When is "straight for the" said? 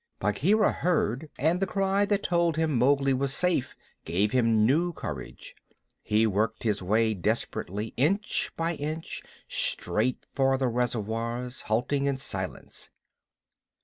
9.47-10.69